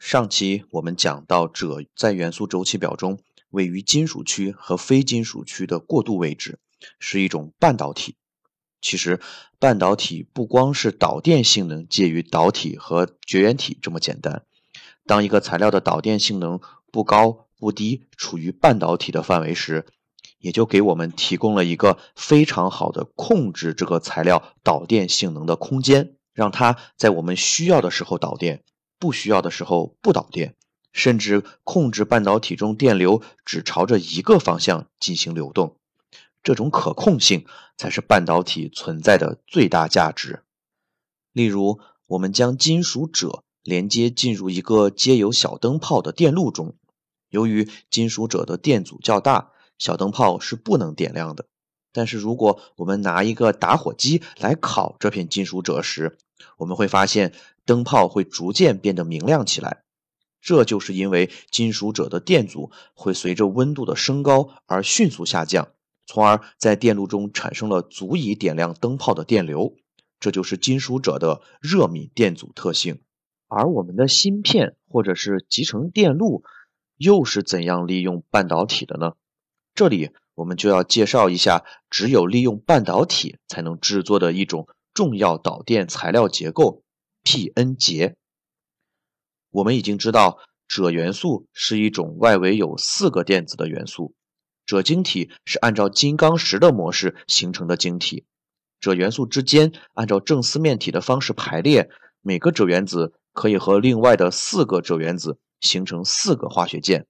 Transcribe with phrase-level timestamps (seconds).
[0.00, 3.20] 上期我们讲到，锗在元素周期表中
[3.50, 6.58] 位于金属区和非金属区的过渡位置，
[6.98, 8.16] 是一种半导体。
[8.80, 9.20] 其实，
[9.58, 14.42] 半导体不光是导电性能介于导体和绝缘体这么简单。
[15.04, 19.84] 当一个材料的导电性能不高不低，处于半导体的范围时，
[20.38, 28.64] 也就给我们提供了一个非常好的控制这个材料导电性能的空间，让它在我们需要的时候导电。
[29.00, 30.54] 不需要的时候不导电，
[30.92, 35.76] 甚至控制半导体中电流只朝着一个方向进行流动，
[36.42, 40.44] 这种可控性才是半导体存在的最大价值。
[41.32, 46.74] 例如，我们将金属锗连接进入一个接有小灯泡的电路中，
[47.30, 51.46] 由于金属锗的电阻较大，小灯泡是不能点亮的。
[51.92, 56.18] 但是，如果我们拿一个打火机来烤这片金属锗时，
[56.56, 57.32] 我们会发现
[57.70, 59.84] 灯泡会逐渐变得明亮起来。
[60.40, 65.68] 这就是因为金属锗的电阻会随着温度的升高而迅速下降，
[66.04, 69.76] 从而在电路中产生了足以点亮灯泡的电流。
[70.18, 73.00] 这就是金属锗的热敏电阻特性。
[73.46, 76.42] 而我们的芯片或者是集成电路
[76.96, 79.12] 又是怎样利用半导体的呢？
[79.76, 80.10] 这里。
[80.36, 86.82] 我们就要介绍一下，只有利用半导体才能制作的一种重要导电材料结构
[87.30, 88.16] ——P-N 结。
[89.52, 94.16] 我们已经知道，锗元素是一种外围有四个电子的元素。
[94.66, 98.24] 锗晶体是按照金刚石的模式形成的晶体。
[98.80, 101.88] 锗元素之间按照正四面体的方式排列，
[102.20, 107.06] 每个锗原子可以和另外的四个锗原子形成四个化学键。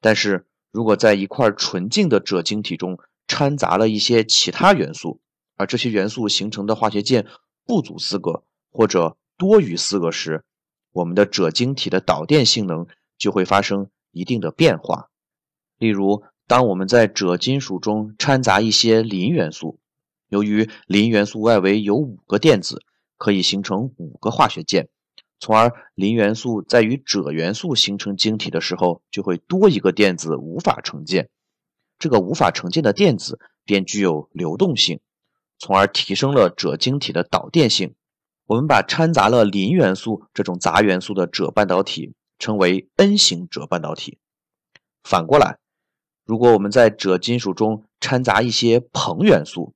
[0.00, 5.20] 但是，如果在一块纯净的锗晶体中掺杂了一些其他元素，
[5.56, 7.26] 而这些元素形成的化学键
[7.66, 10.44] 不足四个或者多于四个时，
[10.92, 12.86] 我们的锗晶体的导电性能
[13.18, 15.10] 就会发生一定的变化。
[15.78, 19.80] 例如，当我们在锗金属中掺杂一些磷元素，
[20.28, 22.82] 由于磷元素外围有五个电子，
[23.16, 24.88] 可以形成五个化学键。
[25.40, 31.28] 从而，磷元素在与锗元素形成晶体的时候，就会多一个电子无法成键。
[31.98, 35.00] 这个无法成键的电子便具有流动性，
[35.58, 37.94] 从而提升了锗晶体的导电性。
[38.46, 44.18] 我们把掺杂了磷元素这种杂元素的锗半导体称为 N 型锗半导体。
[45.02, 45.58] 反过来，
[46.24, 49.74] 如果我们在锗金属中掺杂一些硼元素，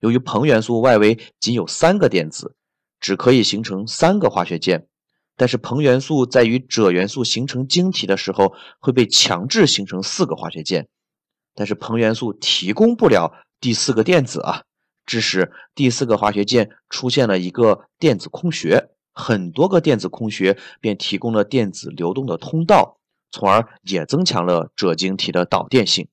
[0.00, 2.54] 由于硼元素外围仅有三个电子，
[3.00, 4.88] 只可以形成三个化学键。
[5.36, 10.88] 但是硼元素在与锗元素形成晶体的时候，会被强制形成四个化学键。
[11.54, 14.64] 但是硼元素提供不了第四个电子啊，
[15.08, 22.98] 致使第四个化学键出现了一个电子空穴，很多个电子空穴便提供了电子流动的通道，
[23.32, 26.06] 从而也增强了锗晶体的导电性。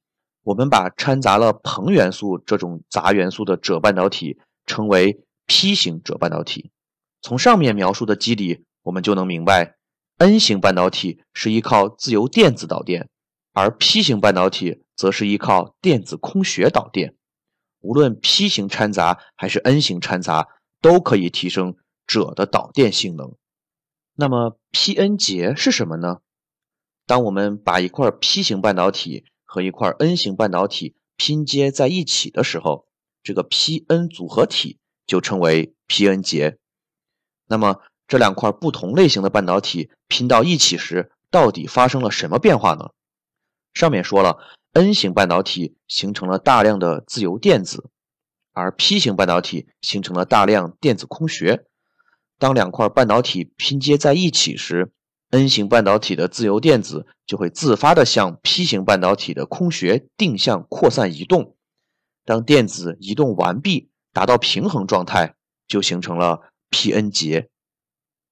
[0.44, 6.72] 我们把掺杂了硼元素这种杂元素的锗半导体称为 P 型锗半导体。
[7.22, 8.64] 从上面描述的机理。
[8.86, 9.78] 我们就能明白
[10.20, 13.10] ，N 型半导体是依靠自由电子导电，
[13.52, 17.16] 而 P 型半导体则是依靠电子空穴导电。
[17.86, 20.48] 无论 P 型掺杂还是 N 型掺杂，
[20.82, 21.76] 都可以提升
[22.08, 23.36] 锗的导电性能。
[24.16, 26.18] 那么 P-N 结是什么呢？
[27.06, 32.88] 当我们把一块 P 型半导体和一块 N 型半导体拼接在一起的时候，
[33.22, 36.58] 这个 P-N 组合体就称为 P-N 结。
[37.48, 42.90] 那么这两块不同类型的半导体拼到一起时，到底发生了什么变化呢？
[43.74, 44.40] 上面说了
[44.76, 47.90] ，N 型半导体形成了大量的自由电子，
[48.52, 51.64] 而 P 型半导体形成了大量电子空穴。
[52.38, 54.92] 当两块半导体拼接在一起时
[55.30, 61.56] ，N 型半导体的自由电子就会自发的向 P 型半导体的空穴定向扩散移动。
[62.26, 65.36] 当电子移动完毕，达到平衡状态，
[65.70, 67.50] 就形成了 P-N 结。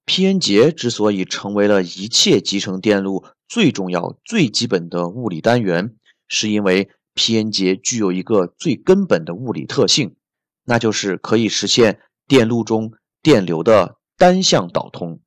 [0.04, 5.96] P-N 结之所以成为了一切集成电路最重要、最基本的物理单元，
[6.28, 10.16] 是因为 P-N 结具有一个最根本的物理特性，
[10.64, 12.92] 那就是可以实现电路中
[13.22, 15.20] 电流的单向导通，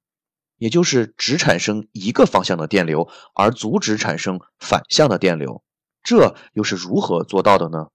[0.57, 5.63] 也就是只产生一个方向的电流，而阻止产生反向的电流。
[6.03, 7.87] 这又是如何做到的呢？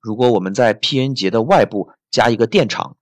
[0.00, 2.96] 如果我们在 P-N 节的外部加一个电场，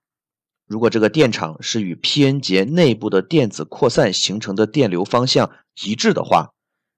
[0.68, 5.50] 如果这个电场是与 P-N 节内部的电子扩散形成的电流方向
[5.82, 6.52] 一致的话，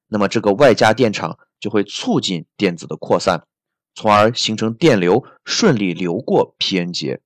[0.09, 3.47] 那么这个外加电场就会促进电子的扩散，
[3.95, 7.23] 从而形成电流顺利流过 P-N 节。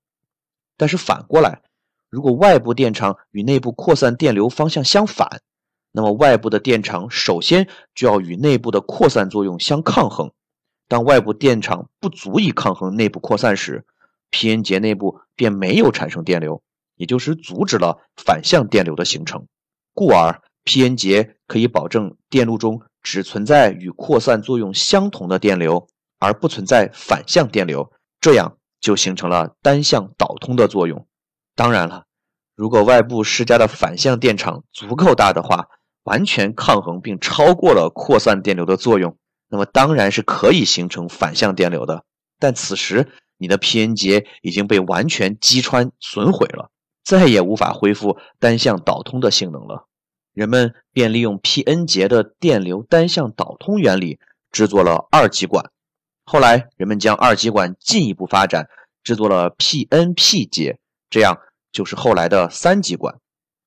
[0.76, 1.60] 但是反过来，
[2.08, 5.42] 如果外部电场与内部扩散电流方向相反，
[5.90, 10.30] 那么外部的电场首先就要与内部的扩散作用相抗衡。
[10.86, 13.84] 当外部电场不足以抗衡内部扩散时
[14.30, 16.62] ，P-N 节内部便没有产生电流，
[16.94, 19.48] 也就是阻止了反向电流的形成。
[19.94, 31.06] 故而，P-N 节可以保证电路中只存在与扩散作用相同的电流，而不存在反向电流，这样就形成了单向导通的作用。
[31.54, 32.04] 当然了，
[32.54, 35.66] 如果外部施加的反向电场足够大的话，
[36.04, 39.16] 完全抗衡并超过了扩散电流的作用。
[39.48, 42.04] 那么当然是可以形成反向电流的，
[42.38, 43.08] 但此时
[43.38, 46.70] 你的 P-N 节已经被完全击穿损毁了，
[47.02, 49.87] 再也无法恢复单向导通的性能了。
[50.38, 54.20] 人们便利用 P-N 节的电流单向导通原理
[54.52, 55.72] 制作了二极管。
[56.22, 58.68] 后来人们将二极管进一步发展，
[59.02, 60.78] 制作了 P-N-P 节，
[61.10, 61.38] 这样
[61.72, 63.16] 就是后来的三极管。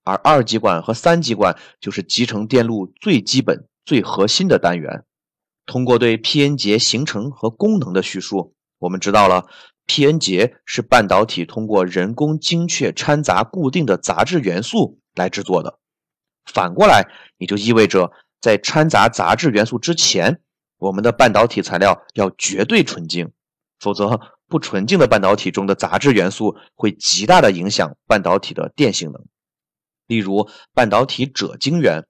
[0.06, 5.04] 而二极管和三极管就是集成电路最基本、最核心的单元。
[5.66, 9.48] 通过对 P-N 节形成和功能的叙述，我们知道了
[9.88, 15.81] P-N 节是半导体通过人工精确掺杂固定的杂质元素来制作的。
[16.46, 17.08] 反过来，
[17.38, 20.42] 也就意味着在掺杂杂质元素之前，
[20.78, 23.32] 我们的半导体材料要绝对纯净，
[23.80, 29.26] 否则不纯净的半导体中的杂质元素会极大的影响半导体的电性能。
[30.08, 32.06] 例如，半导体锗晶圆。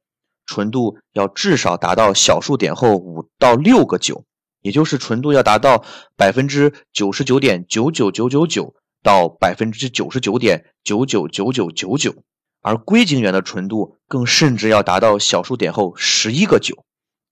[0.48, 4.26] 纯度要至少达到小数点后五到六个九，
[4.62, 5.86] 也就是纯度要达到
[6.18, 12.24] 百分之九十九点九九九九九到百分之九十九点九九九九九九，
[12.62, 16.86] 而硅晶圆的纯度更甚至要达到小数点后十一个九。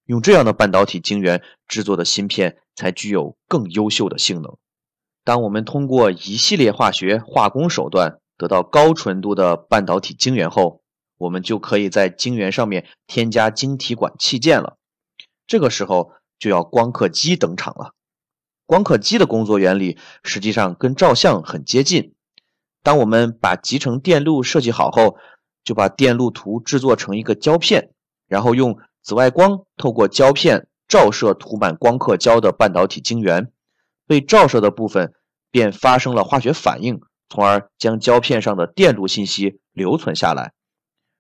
[0.05, 4.57] 用这样的半导体晶圆制作的芯片才具有更优秀的性能。
[5.23, 10.81] 当我们通过一系列化学化工手段得到高纯度的半导体晶圆后，
[11.17, 14.77] 我们就可以在晶圆上面添加晶体管器件了。
[15.45, 17.93] 这个时候就要光刻机登场了。
[18.65, 22.15] 光刻机的工作原理实际上跟照相很接近。
[22.83, 25.17] 当我们把集成电路设计好后，
[25.63, 27.91] 就把电路图制作成一个胶片，
[28.27, 33.51] 然后用紫外光透过胶片照射涂满光刻胶的半导体晶圆，
[34.07, 35.13] 被照射的部分
[35.51, 40.53] 便发生了化学反应，从而将胶片上的电路信息留存下来。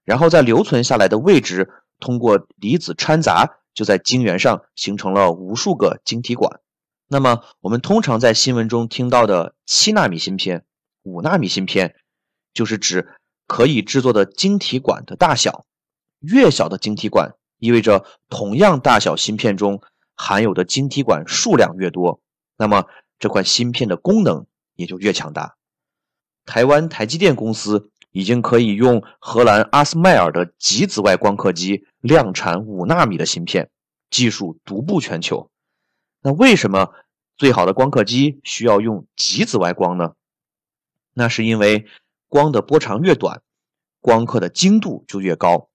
[0.05, 1.69] 然后在留存下来的位置，
[1.99, 6.59] 通过离子掺杂，就在晶圆上形成了无数个晶体管。
[7.07, 10.63] 那么我们通常在新闻中听到的七纳米芯片、
[11.03, 11.95] 五纳米芯片，
[12.53, 13.07] 就是指
[13.47, 15.65] 可以制作的晶体管的大小。
[16.19, 19.81] 越小的晶体管，意味着同样大小芯片中
[20.15, 22.21] 含有的晶体管数量越多，
[22.57, 22.85] 那么
[23.19, 25.55] 这款芯片的功能也就越强大。
[26.45, 27.89] 台湾台积电公司。
[28.11, 33.69] 已经可以用荷兰阿斯麦尔的极紫外光刻机量产五纳米的芯片，
[34.09, 35.51] 技术独步全球。
[36.23, 36.91] 那为什么
[37.37, 40.13] 最好的光刻机需要用极紫外光呢？
[41.13, 41.85] 那是因为
[42.27, 43.41] 光的波长越短，
[43.99, 45.69] 光刻的精度就越高。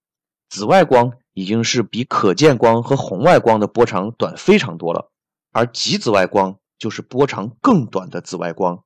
[0.49, 5.11] 紫外光已经是比可见光和红外光的波长短非常多了，
[5.51, 8.83] 而极紫外光就是波长更短的紫外光，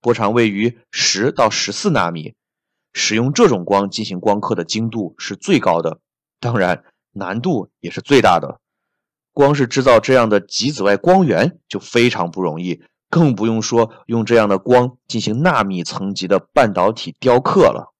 [0.00, 2.34] 波长位于十到十四纳米。
[2.92, 6.00] 使用这种光进行光刻的精度是最高的，
[6.40, 8.60] 当然难度也是最大的。
[9.32, 17.92] 光是制造这样的极紫外光源就非常不容易，更不用说用这样的光进行纳米层级的半导体雕刻了。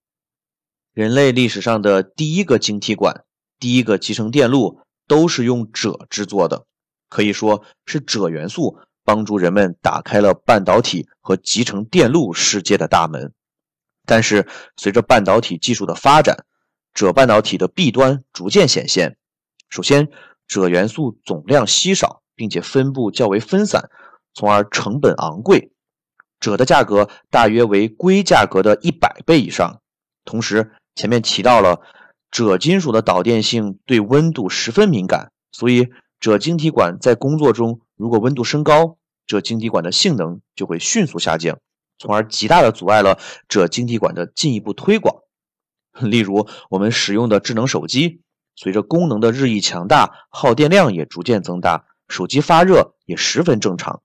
[0.94, 3.24] 人类历史上的第一个晶体管、
[3.58, 6.64] 第一个集成电路都是用锗制作的，
[7.08, 13.32] 可以说是锗元素帮助人们打开了半导体和集成电路世界的大门。
[14.06, 16.44] 但是，随着半导体技术的发展，
[16.94, 19.16] 锗半导体的弊端逐渐显现。
[19.68, 20.08] 首先，
[20.48, 23.90] 锗元素总量稀少，并且分布较为分散，
[24.34, 25.72] 从而成本昂贵。
[26.40, 29.80] 锗的价格大约为硅价格的一百倍以上。
[30.24, 31.82] 同时，前面提到了
[32.30, 35.88] 锗金属的导电性对温度十分敏感，所以
[36.20, 38.96] 锗晶体管在工作中如果温度升高，
[39.26, 41.58] 锗晶体管的性能就会迅速下降。
[41.98, 43.18] 从而极大的阻碍了
[43.48, 45.16] 锗晶体管的进一步推广。
[46.00, 48.22] 例如，我们使用的智能手机，
[48.56, 54.02] 随着功能的日益强大，耗电量也逐渐增大，手机发热也十分正常。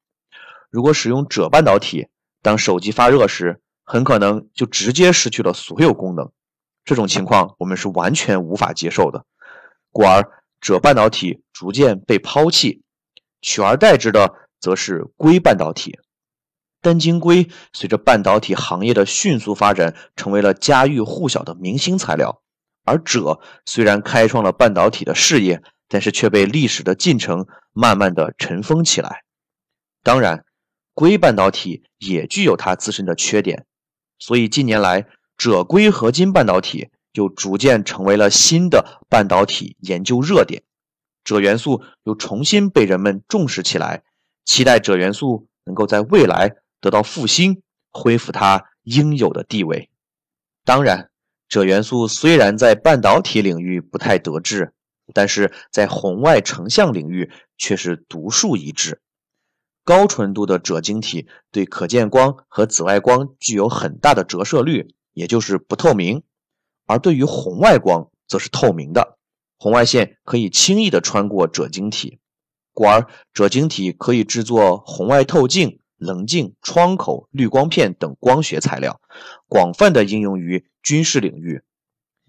[0.76, 2.10] 如果使用锗半导体，
[2.42, 6.34] 当手机发热时，很可能就直接失去了所有功能。
[6.84, 9.24] 这种情况我们是完全无法接受的。
[9.90, 10.30] 故而，
[10.60, 12.84] 锗半导体逐渐被抛弃，
[13.42, 15.98] 取而代之的则是硅半导体。
[16.82, 22.42] 单晶硅随着半导体行业的迅速发展，成为了家喻户晓的明星材料。
[22.84, 29.22] 而锗虽然开创了半导体的事业，但是却被历史的进程慢慢的尘封起来。
[30.04, 30.44] 当然，
[30.96, 33.68] 硅半导体也具有它自身的缺点，
[34.18, 35.06] 所以近年来，
[35.38, 40.64] 锗硅合金半导体就逐渐成为了新的半导体研究热点。
[41.24, 44.04] 锗元素又重新被人们重视起来，
[44.46, 46.56] 期待锗元素能够在未来。
[46.82, 49.90] 得到复兴，恢复它应有的地位。
[50.64, 51.10] 当然，
[51.50, 54.72] 锗元素虽然在半导体领域不太得志，
[55.12, 59.02] 但是在红外成像领域却是独树一帜。
[59.86, 66.24] 高纯度的锗晶体对可见光和紫外光具有很大的折射率，也就是不透明；
[66.86, 69.18] 而对于红外光则是透明的，
[69.58, 72.20] 红外线可以轻易的穿过锗晶体，
[72.74, 75.80] 故而锗晶体可以制作红外透镜。
[75.98, 79.00] 棱镜、窗口、滤光片等光学材料，
[79.48, 81.64] 广泛的应用于军事领域。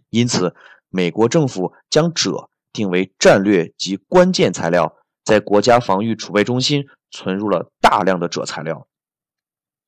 [0.08, 0.54] 因此，
[0.88, 4.94] 美国政府将锗定为战略及关键材料，
[5.24, 8.86] 在国家防御储备中心存入了大量的锗材料。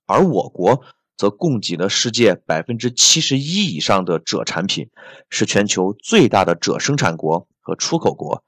[0.06, 0.84] 而我国
[1.16, 4.90] 则供给了世界百分之七十一以上的锗产品，
[5.28, 8.42] 是全球最大的锗生产国和出口国。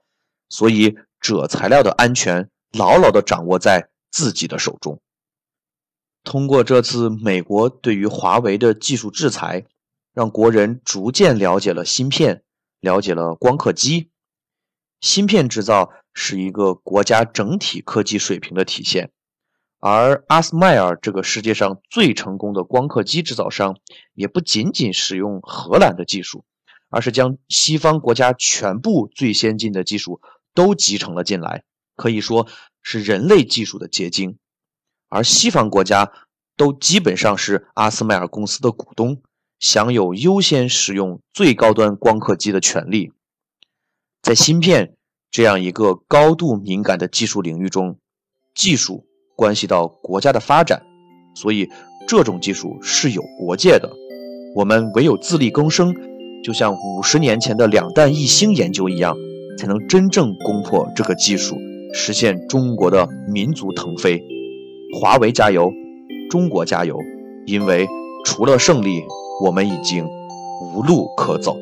[0.49, 5.01] 所以，锗材料的安全牢牢地掌握在自己的手中。
[6.23, 9.67] 通过这次美国对于华为的技术制裁，
[10.13, 12.43] 让国人逐渐了解了芯片，
[12.81, 14.10] 了解了光刻机。
[15.01, 19.11] 芯片制造是一个国家整体科技水平的体现，
[19.79, 23.79] 而阿斯麦尔这个世界上最成功的光刻机制造商，
[24.15, 26.45] 也不仅仅使用荷兰的技术，
[26.91, 30.21] 而是将西方国家全部最先进的技术
[30.55, 31.63] 都集成了进来，
[31.97, 32.47] 可以说
[32.83, 34.37] 是人类技术的结晶。
[35.09, 36.13] 而西方国家
[36.57, 39.23] 都基本上是阿斯麦尔公司的股东，
[39.59, 43.13] 享有优先使用最高端光刻机的权利。
[44.23, 44.95] 在芯片
[45.31, 47.97] 这样一个高度敏感的技术领域中，
[48.55, 49.05] 技术
[49.37, 50.83] 关系到国家的发展，
[51.35, 51.69] 所以
[52.07, 53.91] 这种技术是有国界的。
[54.55, 55.95] 我们唯有自力更生，
[56.45, 59.17] 就像五十年前的两弹一星研究一样，
[59.57, 61.57] 才能真正攻破这个技术，
[61.95, 64.23] 实现中国的民族腾飞。
[65.01, 65.73] 华为加油，
[66.29, 66.99] 中国加油！
[67.47, 67.87] 因为
[68.25, 69.03] 除了胜利，
[69.45, 70.05] 我们已经
[70.75, 71.57] 无路可走。